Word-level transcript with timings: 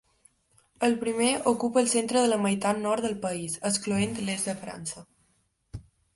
El 0.85 0.95
primer 1.03 1.43
ocupa 1.45 1.79
el 1.83 1.91
centre 1.91 2.23
de 2.23 2.31
la 2.31 2.39
meitat 2.47 2.81
nord 2.87 3.07
del 3.09 3.15
país, 3.27 3.59
excloent 3.71 4.19
l'est 4.25 4.53
de 4.53 4.59
França. 4.65 5.07